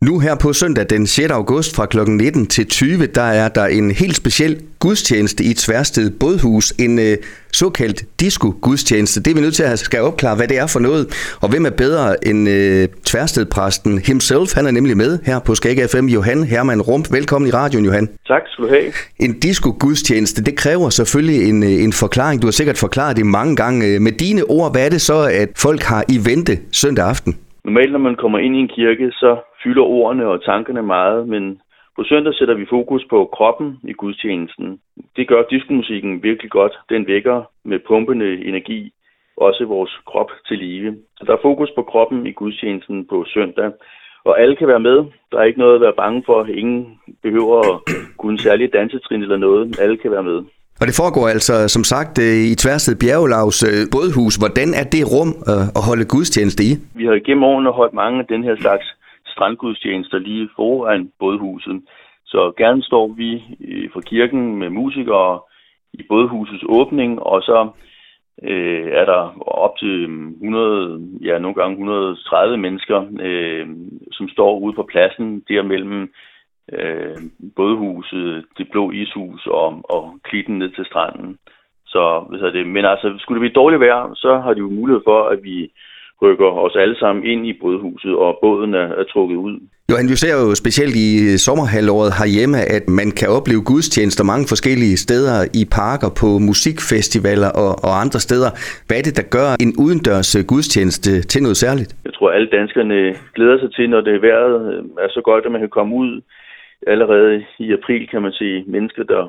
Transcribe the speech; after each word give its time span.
Nu 0.00 0.18
her 0.18 0.34
på 0.34 0.52
søndag 0.52 0.86
den 0.90 1.06
6. 1.06 1.30
august 1.30 1.76
fra 1.76 1.86
kl. 1.86 1.98
19 2.10 2.46
til 2.46 2.66
20, 2.66 3.06
der 3.06 3.22
er 3.22 3.48
der 3.48 3.66
en 3.66 3.90
helt 3.90 4.16
speciel 4.16 4.62
gudstjeneste 4.78 5.44
i 5.44 5.54
Tværsted 5.54 6.10
Bådhus. 6.10 6.70
En 6.70 6.98
øh, 6.98 7.16
såkaldt 7.52 8.04
disco-gudstjeneste. 8.20 9.20
Det 9.22 9.30
er 9.30 9.34
vi 9.34 9.40
nødt 9.40 9.54
til 9.54 9.62
at 9.62 9.78
skal 9.78 10.00
opklare, 10.00 10.36
hvad 10.36 10.48
det 10.48 10.58
er 10.58 10.66
for 10.66 10.80
noget. 10.80 11.06
Og 11.40 11.48
hvem 11.48 11.66
er 11.66 11.70
bedre 11.70 12.26
end 12.26 12.48
øh, 12.48 12.88
Tværsted-præsten 13.04 13.98
himself? 13.98 14.54
Han 14.54 14.66
er 14.66 14.70
nemlig 14.70 14.96
med 14.96 15.18
her 15.24 15.38
på 15.38 15.54
Skag 15.54 15.90
FM. 15.90 16.06
Johan 16.06 16.44
Hermann 16.44 16.82
Rump, 16.82 17.12
velkommen 17.12 17.48
i 17.48 17.52
radioen, 17.52 17.84
Johan. 17.84 18.08
Tak 18.26 18.42
skal 18.52 18.64
du 18.64 18.68
have. 18.68 18.92
En 19.18 19.40
disco-gudstjeneste, 19.40 20.42
det 20.42 20.56
kræver 20.56 20.90
selvfølgelig 20.90 21.48
en, 21.48 21.62
øh, 21.62 21.70
en 21.70 21.92
forklaring. 21.92 22.42
Du 22.42 22.46
har 22.46 22.52
sikkert 22.52 22.78
forklaret 22.78 23.16
det 23.16 23.26
mange 23.26 23.56
gange. 23.56 24.00
Med 24.00 24.12
dine 24.12 24.44
ord, 24.44 24.72
hvad 24.72 24.84
er 24.84 24.88
det 24.88 25.00
så, 25.00 25.22
at 25.22 25.48
folk 25.56 25.82
har 25.82 26.04
i 26.08 26.24
vente 26.24 26.58
søndag 26.72 27.04
aften? 27.04 27.36
Normalt, 27.68 27.92
når 27.92 27.98
man 27.98 28.16
kommer 28.16 28.38
ind 28.38 28.56
i 28.56 28.58
en 28.58 28.68
kirke, 28.68 29.12
så 29.12 29.36
fylder 29.62 29.82
ordene 29.82 30.26
og 30.26 30.44
tankerne 30.44 30.82
meget, 30.82 31.28
men 31.28 31.60
på 31.96 32.04
søndag 32.04 32.34
sætter 32.34 32.54
vi 32.54 32.66
fokus 32.70 33.04
på 33.10 33.30
kroppen 33.36 33.78
i 33.82 33.92
gudstjenesten. 33.92 34.80
Det 35.16 35.28
gør 35.28 35.42
diskomusikken 35.50 36.22
virkelig 36.22 36.50
godt. 36.50 36.72
Den 36.88 37.06
vækker 37.06 37.42
med 37.64 37.78
pumpende 37.88 38.44
energi 38.44 38.92
også 39.36 39.64
vores 39.64 39.92
krop 40.06 40.30
til 40.48 40.58
live. 40.58 40.96
Så 41.16 41.24
Der 41.26 41.32
er 41.32 41.42
fokus 41.42 41.70
på 41.76 41.82
kroppen 41.82 42.26
i 42.26 42.32
gudstjenesten 42.32 43.06
på 43.06 43.24
søndag, 43.34 43.72
og 44.24 44.40
alle 44.40 44.56
kan 44.56 44.68
være 44.68 44.86
med. 44.88 44.96
Der 45.32 45.38
er 45.38 45.44
ikke 45.44 45.58
noget 45.58 45.74
at 45.74 45.80
være 45.80 46.00
bange 46.02 46.22
for. 46.26 46.44
Ingen 46.44 47.00
behøver 47.22 47.58
at 47.58 47.80
kunne 48.18 48.38
særlig 48.38 48.72
dansetrin 48.72 49.22
eller 49.22 49.36
noget. 49.36 49.80
Alle 49.80 49.96
kan 49.96 50.10
være 50.10 50.22
med. 50.22 50.42
Og 50.80 50.84
det 50.88 50.98
foregår 51.02 51.26
altså, 51.28 51.54
som 51.68 51.84
sagt, 51.92 52.14
øh, 52.26 52.42
i 52.52 52.54
Tværsted 52.62 52.96
Bjergelavs 53.02 53.60
øh, 53.70 53.82
bådhus. 53.94 54.34
Hvordan 54.42 54.68
er 54.80 54.86
det 54.94 55.02
rum 55.14 55.30
øh, 55.50 55.66
at 55.78 55.82
holde 55.88 56.10
gudstjeneste 56.14 56.62
i? 56.70 56.72
Vi 57.00 57.04
har 57.06 57.26
gennem 57.26 57.44
årene 57.50 57.78
holdt 57.80 57.94
mange 58.02 58.18
af 58.22 58.26
den 58.32 58.42
her 58.44 58.56
slags 58.64 58.86
strandgudstjenester 59.32 60.18
lige 60.18 60.48
foran 60.56 61.02
bådhuset. 61.20 61.76
Så 62.26 62.52
gerne 62.56 62.82
står 62.82 63.06
vi 63.20 63.30
fra 63.92 64.00
kirken 64.00 64.42
med 64.60 64.70
musikere 64.70 65.40
i 65.92 66.02
bådhusets 66.08 66.64
åbning, 66.68 67.22
og 67.22 67.42
så 67.42 67.68
øh, 68.42 68.86
er 69.00 69.04
der 69.04 69.22
op 69.64 69.74
til 69.78 70.04
100, 70.04 71.00
ja 71.22 71.38
nogle 71.38 71.54
gange 71.54 71.72
130 71.72 72.56
mennesker, 72.56 72.98
øh, 73.20 73.66
som 74.12 74.28
står 74.28 74.58
ude 74.58 74.74
på 74.74 74.88
pladsen 74.92 75.42
der 75.48 75.62
mellem 75.62 76.12
øh, 76.72 77.16
bådhuset, 77.56 78.44
det 78.58 78.66
blå 78.72 78.90
ishus 78.90 79.46
og, 79.46 79.80
og 79.84 80.14
klitten 80.24 80.58
ned 80.58 80.70
til 80.70 80.84
stranden. 80.84 81.38
Så, 81.86 82.24
hvis 82.30 82.40
det, 82.40 82.66
men 82.66 82.84
altså, 82.84 83.14
skulle 83.18 83.36
det 83.36 83.44
blive 83.44 83.60
dårligt 83.62 83.80
vejr, 83.80 84.14
så 84.14 84.40
har 84.44 84.54
de 84.54 84.58
jo 84.58 84.70
mulighed 84.70 85.02
for, 85.04 85.28
at 85.28 85.38
vi 85.42 85.72
rykker 86.22 86.50
os 86.64 86.76
alle 86.76 86.98
sammen 86.98 87.24
ind 87.24 87.46
i 87.46 87.52
bådhuset, 87.60 88.14
og 88.16 88.38
båden 88.42 88.74
er, 88.74 88.88
er 89.00 89.04
trukket 89.12 89.36
ud. 89.36 89.56
Johan, 89.90 90.08
vi 90.12 90.16
ser 90.24 90.34
jo 90.42 90.54
specielt 90.62 90.94
i 91.06 91.08
sommerhalvåret 91.46 92.12
herhjemme, 92.20 92.58
at 92.76 92.84
man 93.00 93.08
kan 93.18 93.28
opleve 93.36 93.62
gudstjenester 93.70 94.24
mange 94.32 94.46
forskellige 94.52 94.96
steder 95.06 95.38
i 95.60 95.62
parker, 95.80 96.10
på 96.20 96.28
musikfestivaler 96.48 97.50
og, 97.62 97.72
og 97.86 97.92
andre 98.04 98.20
steder. 98.26 98.50
Hvad 98.86 98.96
er 98.98 99.04
det, 99.08 99.16
der 99.20 99.26
gør 99.36 99.48
en 99.64 99.72
udendørs 99.84 100.30
gudstjeneste 100.52 101.10
til 101.32 101.40
noget 101.42 101.56
særligt? 101.64 101.90
Jeg 102.04 102.14
tror, 102.14 102.30
alle 102.30 102.50
danskerne 102.58 102.98
glæder 103.36 103.58
sig 103.58 103.70
til, 103.76 103.90
når 103.90 104.00
det 104.00 104.14
er 104.14 104.20
vejret 104.28 104.54
er 105.04 105.10
så 105.16 105.20
godt, 105.30 105.46
at 105.46 105.52
man 105.52 105.60
kan 105.60 105.76
komme 105.78 105.94
ud 106.02 106.10
allerede 106.86 107.46
i 107.58 107.72
april 107.72 108.08
kan 108.08 108.22
man 108.22 108.32
se 108.32 108.64
mennesker, 108.66 109.02
der 109.04 109.28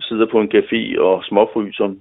sidder 0.00 0.26
på 0.26 0.40
en 0.40 0.52
café 0.54 1.00
og 1.00 1.24
småfryser. 1.24 1.94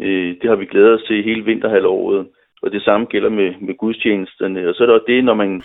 Øh, 0.00 0.36
det 0.42 0.50
har 0.50 0.56
vi 0.56 0.66
glædet 0.66 0.94
os 0.94 1.02
til 1.06 1.24
hele 1.24 1.44
vinterhalvåret, 1.44 2.26
og 2.62 2.72
det 2.72 2.82
samme 2.82 3.06
gælder 3.06 3.28
med, 3.28 3.54
med 3.60 3.74
gudstjenesterne. 3.74 4.68
Og 4.68 4.74
så 4.74 4.82
er 4.82 4.86
der 4.86 4.98
det, 4.98 5.24
når 5.24 5.34
man 5.34 5.62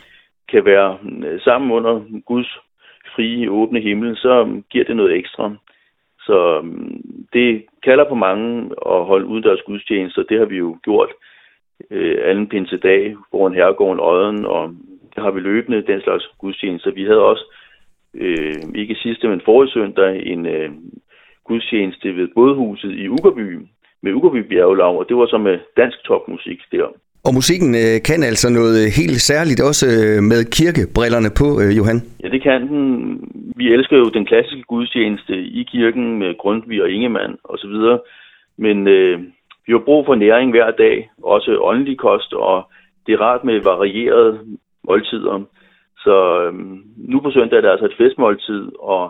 kan 0.49 0.65
være 0.65 0.97
øh, 1.25 1.41
sammen 1.41 1.71
under 1.71 2.21
Guds 2.25 2.57
frie, 3.15 3.51
åbne 3.51 3.79
himmel, 3.79 4.17
så 4.17 4.45
øh, 4.47 4.61
giver 4.71 4.85
det 4.85 4.95
noget 4.95 5.15
ekstra. 5.15 5.55
Så 6.19 6.61
øh, 6.63 6.63
det 7.33 7.65
kalder 7.83 8.09
på 8.09 8.15
mange 8.15 8.71
at 8.85 9.05
holde 9.05 9.25
udendørs 9.25 9.61
gudstjenester. 9.61 10.23
Det 10.23 10.39
har 10.39 10.45
vi 10.45 10.57
jo 10.57 10.77
gjort 10.83 11.09
øh, 11.91 12.17
anden 12.23 12.47
pinsedag 12.47 13.15
foran 13.31 13.53
herregården 13.53 13.99
Odden, 13.99 14.45
og 14.45 14.69
det 15.15 15.23
har 15.23 15.31
vi 15.31 15.39
løbende, 15.39 15.87
den 15.87 16.01
slags 16.01 16.29
gudstjenester. 16.37 16.91
Vi 16.91 17.03
havde 17.03 17.25
også 17.31 17.45
øh, 18.17 18.55
ikke 18.75 18.95
sidste, 18.95 19.27
men 19.27 19.41
forrige 19.45 19.71
søndag, 19.71 20.25
en 20.25 20.45
øh, 20.45 20.69
gudstjeneste 21.47 22.15
ved 22.15 22.27
bådhuset 22.35 22.91
i 22.91 23.09
Ugerby, 23.09 23.59
med 24.03 24.13
Ugerby 24.13 24.41
Bjergelav, 24.49 24.97
og 24.99 25.05
det 25.09 25.17
var 25.17 25.27
så 25.27 25.37
med 25.37 25.59
dansk 25.77 26.03
topmusik 26.03 26.59
der. 26.71 26.87
Og 27.27 27.33
musikken 27.33 27.71
øh, 27.83 27.95
kan 28.07 28.23
altså 28.23 28.47
noget 28.59 28.81
helt 28.99 29.21
særligt 29.31 29.61
også 29.69 29.85
øh, 29.97 30.23
med 30.31 30.41
kirkebrillerne 30.57 31.31
på, 31.41 31.47
øh, 31.61 31.77
Johan? 31.77 31.99
Ja, 32.23 32.27
det 32.35 32.41
kan 32.43 32.61
den. 32.67 32.83
Vi 33.59 33.65
elsker 33.73 33.97
jo 33.97 34.09
den 34.17 34.25
klassiske 34.25 34.63
gudstjeneste 34.67 35.33
i 35.59 35.63
kirken 35.71 36.19
med 36.19 36.37
Grundtvig 36.37 36.83
og 36.83 36.89
Ingemann 36.89 37.33
osv., 37.43 37.75
men 38.57 38.87
øh, 38.87 39.19
vi 39.65 39.71
har 39.73 39.83
brug 39.85 40.05
for 40.05 40.15
næring 40.15 40.51
hver 40.51 40.71
dag, 40.71 41.09
også 41.23 41.57
åndelig 41.61 41.97
kost, 41.97 42.33
og 42.33 42.71
det 43.05 43.13
er 43.13 43.21
rart 43.21 43.43
med 43.43 43.59
varierede 43.59 44.39
måltider. 44.87 45.43
Så 46.07 46.17
øhm, 46.43 46.83
nu 47.11 47.17
på 47.19 47.31
søndag 47.31 47.57
er 47.57 47.61
det 47.61 47.73
altså 47.73 47.85
et 47.85 47.99
festmåltid 48.01 48.63
og 48.79 49.03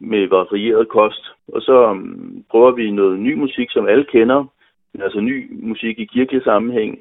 med 0.00 0.28
varieret 0.28 0.88
kost. 0.88 1.24
Og 1.54 1.60
så 1.62 1.76
øhm, 1.90 2.44
prøver 2.50 2.70
vi 2.78 2.90
noget 2.90 3.18
ny 3.18 3.32
musik, 3.34 3.68
som 3.70 3.88
alle 3.92 4.06
kender, 4.14 4.40
altså 5.04 5.20
ny 5.20 5.36
musik 5.70 5.98
i 5.98 6.04
kirkelig 6.14 6.42
sammenhæng. 6.42 6.92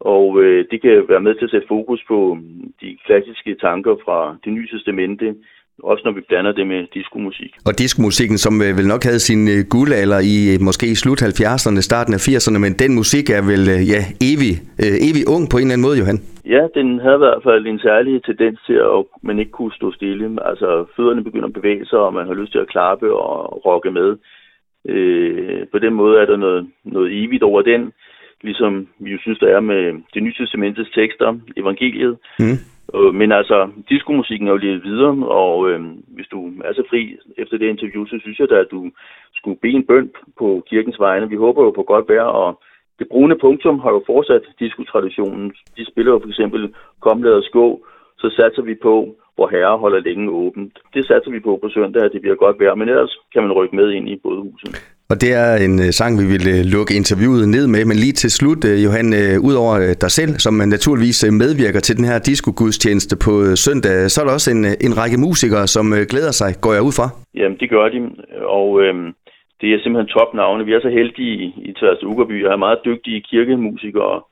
Og 0.00 0.24
øh, 0.42 0.64
det 0.70 0.82
kan 0.82 1.04
være 1.08 1.26
med 1.26 1.34
til 1.34 1.44
at 1.44 1.50
sætte 1.50 1.68
fokus 1.68 2.00
på 2.08 2.18
øhm, 2.36 2.72
de 2.80 2.98
klassiske 3.06 3.52
tanker 3.66 3.94
fra 4.04 4.18
det 4.44 4.52
nye 4.52 4.68
testamente, 4.72 5.26
også 5.90 6.02
når 6.04 6.12
vi 6.12 6.22
blander 6.28 6.52
det 6.52 6.66
med 6.66 6.80
diskomusik. 6.94 7.52
Og 7.68 7.78
diskomusikken, 7.78 8.38
som 8.38 8.54
øh, 8.62 8.76
vel 8.78 8.86
nok 8.86 9.02
havde 9.04 9.20
sin 9.20 9.48
øh, 9.48 9.60
guldalder 9.74 10.20
i 10.34 10.36
øh, 10.52 10.60
måske 10.68 10.96
slut 10.96 11.22
70'erne, 11.22 11.80
starten 11.80 12.14
af 12.14 12.28
80'erne, 12.28 12.58
men 12.58 12.72
den 12.82 12.94
musik 12.94 13.30
er 13.30 13.42
vel 13.52 13.64
ja, 13.92 14.00
evig, 14.30 14.54
evig 15.08 15.24
ung 15.34 15.44
på 15.50 15.56
en 15.56 15.62
eller 15.62 15.74
anden 15.74 15.88
måde, 15.88 15.98
Johan? 15.98 16.20
Ja, 16.48 16.68
den 16.74 17.00
havde 17.00 17.14
i 17.14 17.24
hvert 17.26 17.42
fald 17.42 17.66
en 17.66 17.78
særlig 17.78 18.24
tendens 18.24 18.58
til, 18.66 18.72
at 18.72 19.04
man 19.22 19.38
ikke 19.38 19.50
kunne 19.50 19.72
stå 19.72 19.92
stille. 19.92 20.46
Altså, 20.48 20.86
fødderne 20.96 21.24
begynder 21.24 21.48
at 21.48 21.52
bevæge 21.52 21.86
sig, 21.86 21.98
og 21.98 22.14
man 22.14 22.26
har 22.26 22.34
lyst 22.34 22.52
til 22.52 22.58
at 22.58 22.68
klappe 22.68 23.16
og 23.16 23.66
rocke 23.66 23.90
med. 23.90 24.16
Øh, 24.84 25.66
på 25.72 25.78
den 25.78 25.94
måde 25.94 26.20
er 26.20 26.26
der 26.26 26.36
noget, 26.36 26.70
noget 26.84 27.24
evigt 27.24 27.42
over 27.42 27.62
den, 27.62 27.92
ligesom 28.42 28.88
vi 28.98 29.10
jo 29.10 29.18
synes, 29.20 29.38
der 29.38 29.56
er 29.56 29.60
med 29.60 30.02
det 30.14 30.22
nye 30.22 30.34
testamentets 30.38 30.90
tekster, 30.90 31.38
evangeliet. 31.56 32.18
Mm. 32.38 32.58
Øh, 32.94 33.14
men 33.14 33.32
altså, 33.32 33.70
diskomusikken 33.88 34.48
er 34.48 34.52
jo 34.52 34.56
lidt 34.56 34.84
videre, 34.84 35.26
og 35.28 35.70
øh, 35.70 35.80
hvis 36.08 36.26
du 36.26 36.52
er 36.64 36.72
så 36.72 36.82
fri 36.90 37.16
efter 37.38 37.58
det 37.58 37.68
interview, 37.68 38.06
så 38.06 38.18
synes 38.20 38.38
jeg 38.38 38.48
da, 38.50 38.54
at 38.54 38.70
du 38.70 38.90
skulle 39.34 39.58
bede 39.62 39.72
en 39.72 39.86
bøn 39.86 40.10
på 40.38 40.64
kirkens 40.70 41.00
vegne. 41.00 41.28
Vi 41.28 41.36
håber 41.36 41.64
jo 41.64 41.70
på 41.70 41.82
godt 41.82 42.08
vejr, 42.08 42.22
og 42.22 42.60
det 42.98 43.06
brune 43.12 43.36
punktum 43.44 43.78
har 43.84 43.90
jo 43.96 44.02
fortsat 44.06 44.44
diskotraditionen. 44.60 45.52
De 45.76 45.84
spiller 45.90 46.12
jo 46.12 46.18
for 46.22 46.28
eksempel 46.28 46.74
Kom 47.00 47.22
lad 47.22 47.32
os 47.32 47.50
gå, 47.52 47.66
så 48.18 48.26
satser 48.38 48.62
vi 48.62 48.74
på, 48.82 48.94
hvor 49.34 49.48
herre 49.54 49.78
holder 49.78 50.00
længe 50.00 50.30
åbent. 50.30 50.74
Det 50.94 51.06
satser 51.06 51.30
vi 51.30 51.40
på 51.40 51.58
på 51.62 51.68
søndag, 51.68 52.02
at 52.04 52.12
det 52.14 52.20
bliver 52.20 52.36
godt 52.44 52.60
vejr, 52.60 52.74
men 52.74 52.88
ellers 52.88 53.18
kan 53.32 53.42
man 53.42 53.52
rykke 53.52 53.76
med 53.76 53.88
ind 53.90 54.08
i 54.08 54.16
bådhuset. 54.22 54.70
Og 55.10 55.16
det 55.22 55.30
er 55.42 55.50
en 55.66 55.74
øh, 55.84 55.90
sang, 55.98 56.12
vi 56.22 56.26
vil 56.34 56.44
øh, 56.54 56.60
lukke 56.76 56.92
interviewet 57.00 57.48
ned 57.48 57.66
med. 57.74 57.82
Men 57.90 57.96
lige 58.04 58.16
til 58.22 58.30
slut, 58.30 58.62
øh, 58.70 58.84
Johan, 58.84 59.08
udover 59.48 59.94
dig 60.04 60.10
selv, 60.18 60.32
som 60.44 60.54
naturligvis 60.54 61.18
medvirker 61.42 61.80
til 61.80 61.96
den 61.96 62.04
her 62.04 62.18
disco-gudstjeneste 62.18 63.14
på 63.26 63.32
søndag, 63.66 64.10
så 64.10 64.16
er 64.20 64.24
der 64.26 64.32
også 64.38 64.50
en, 64.56 64.64
en 64.86 64.92
række 65.00 65.18
musikere, 65.26 65.66
som 65.66 65.86
glæder 66.12 66.32
sig, 66.40 66.50
går 66.64 66.72
jeg 66.76 66.82
ud 66.88 66.94
fra? 66.98 67.06
Jamen, 67.40 67.58
det 67.60 67.70
gør 67.70 67.88
de. 67.94 67.98
Og 68.58 68.82
øhm, 68.82 69.08
det 69.60 69.74
er 69.74 69.80
simpelthen 69.80 70.14
topnavne. 70.14 70.64
Vi 70.64 70.72
er 70.72 70.80
så 70.80 70.88
heldige 70.88 71.34
i, 71.44 71.54
i 71.68 71.72
Tværs 71.72 72.04
Ugerby 72.04 72.46
og 72.46 72.52
er 72.52 72.56
meget 72.56 72.84
dygtige 72.84 73.20
kirkemusikere. 73.20 74.22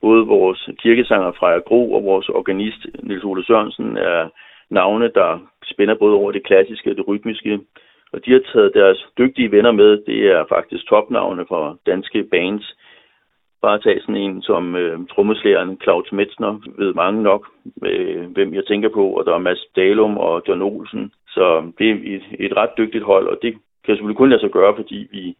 Både 0.00 0.26
vores 0.26 0.70
kirkesanger 0.78 1.32
Freja 1.32 1.58
Gro 1.58 1.92
og 1.92 2.04
vores 2.04 2.28
organist 2.28 2.86
Nils 3.02 3.24
Ole 3.24 3.44
Sørensen 3.44 3.96
er 3.96 4.28
navne, 4.70 5.10
der 5.14 5.38
spænder 5.64 5.94
både 5.94 6.14
over 6.14 6.32
det 6.32 6.44
klassiske 6.44 6.90
og 6.90 6.96
det 6.96 7.08
rytmiske. 7.08 7.60
Og 8.12 8.24
de 8.24 8.32
har 8.32 8.40
taget 8.52 8.74
deres 8.74 9.06
dygtige 9.18 9.52
venner 9.52 9.72
med. 9.72 10.02
Det 10.06 10.30
er 10.30 10.44
faktisk 10.48 10.86
topnavne 10.86 11.46
fra 11.48 11.76
danske 11.86 12.22
bands. 12.22 12.76
Bare 13.62 13.78
tag 13.78 14.00
sådan 14.00 14.16
en 14.16 14.42
som 14.42 14.76
øh, 14.76 14.98
trommeslæren 15.14 15.80
Claus 15.82 16.12
Metzner, 16.12 16.60
ved 16.78 16.94
mange 16.94 17.22
nok, 17.22 17.48
øh, 17.84 18.30
hvem 18.30 18.54
jeg 18.54 18.66
tænker 18.66 18.88
på. 18.88 19.04
Og 19.10 19.24
der 19.24 19.34
er 19.34 19.38
Mads 19.38 19.66
Dalum 19.76 20.18
og 20.18 20.42
John 20.48 20.62
Olsen. 20.62 21.12
Så 21.28 21.72
det 21.78 21.90
er 21.90 21.94
et, 22.04 22.22
et 22.38 22.56
ret 22.56 22.70
dygtigt 22.78 23.04
hold, 23.04 23.26
og 23.26 23.38
det 23.42 23.54
kan 23.88 23.96
selvfølgelig 23.96 24.22
kun 24.22 24.30
lade 24.30 24.40
sig 24.40 24.50
gøre, 24.50 24.76
fordi 24.76 25.08
vi 25.10 25.36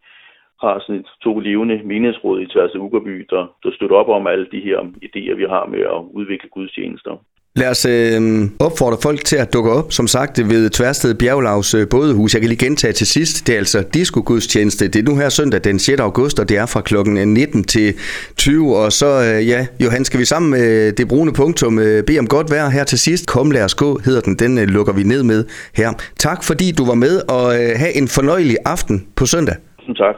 har 0.62 0.78
sådan 0.78 1.00
et 1.00 1.10
to 1.24 1.38
levende 1.38 1.80
menighedsråd 1.84 2.40
i 2.40 2.46
Tværs 2.46 2.74
af 2.74 2.78
Ugerby, 2.78 3.26
der, 3.30 3.42
der 3.62 3.70
støtter 3.72 3.96
op 3.96 4.08
om 4.08 4.26
alle 4.26 4.46
de 4.52 4.60
her 4.60 4.78
idéer, 5.06 5.34
vi 5.34 5.46
har 5.54 5.66
med 5.66 5.80
at 5.80 6.00
udvikle 6.18 6.48
gudstjenester. 6.48 7.16
Lad 7.58 7.70
os 7.70 7.84
øh, 7.84 8.50
opfordre 8.58 8.98
folk 9.02 9.24
til 9.24 9.36
at 9.36 9.52
dukke 9.52 9.70
op, 9.70 9.92
som 9.92 10.06
sagt, 10.06 10.48
ved 10.48 10.70
Tværsted 10.70 11.14
Bjerglavs 11.14 11.74
øh, 11.74 11.88
bådehus. 11.88 12.34
Jeg 12.34 12.40
kan 12.40 12.48
lige 12.48 12.66
gentage 12.66 12.92
til 12.92 13.06
sidst, 13.06 13.46
det 13.46 13.52
er 13.52 13.58
altså 13.58 13.84
disco-gudstjeneste. 13.94 14.88
Det 14.88 14.98
er 14.98 15.02
nu 15.02 15.16
her 15.16 15.28
søndag 15.28 15.60
den 15.64 15.78
6. 15.78 16.00
august, 16.00 16.38
og 16.40 16.48
det 16.48 16.56
er 16.56 16.66
fra 16.66 16.80
klokken 16.80 17.28
19 17.34 17.64
til 17.64 17.94
20. 18.36 18.76
Og 18.76 18.92
så, 18.92 19.06
øh, 19.06 19.48
ja, 19.48 19.66
Johan, 19.80 20.04
skal 20.04 20.20
vi 20.20 20.24
sammen 20.24 20.50
med 20.50 20.92
det 20.92 21.08
brune 21.08 21.32
punktum 21.32 21.78
øh, 21.78 22.04
bede 22.04 22.18
om 22.18 22.26
godt 22.26 22.50
vejr 22.50 22.68
her 22.68 22.84
til 22.84 22.98
sidst. 22.98 23.26
Kom, 23.26 23.50
lad 23.50 23.64
os 23.64 23.74
gå, 23.74 24.00
hedder 24.04 24.20
den. 24.20 24.34
Den 24.34 24.58
øh, 24.58 24.68
lukker 24.68 24.92
vi 24.92 25.02
ned 25.02 25.22
med 25.22 25.44
her. 25.74 25.92
Tak 26.18 26.44
fordi 26.44 26.72
du 26.72 26.86
var 26.86 26.94
med, 26.94 27.22
og 27.28 27.62
øh, 27.62 27.70
have 27.76 27.96
en 27.96 28.08
fornøjelig 28.08 28.56
aften 28.64 29.06
på 29.16 29.26
søndag. 29.26 29.56
Tusind 29.78 29.96
tak. 29.96 30.14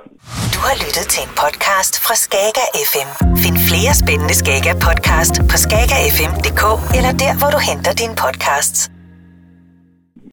Du 0.54 0.58
har 0.66 0.74
lyttet 0.74 1.06
til 1.12 1.22
en 1.22 1.32
podcast 1.42 2.04
fra 2.04 2.14
Skager 2.14 2.66
FM. 2.90 3.39
Flere 3.70 3.94
spændende 3.94 4.34
Skager 4.34 4.74
podcast 4.74 5.34
på 5.50 5.56
skagerfm.dk 5.56 6.62
eller 6.96 7.12
der, 7.12 7.38
hvor 7.38 7.50
du 7.50 7.58
henter 7.58 7.92
dine 7.92 8.14
podcasts. 8.16 8.90